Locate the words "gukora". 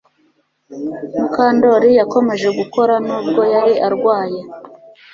2.59-2.93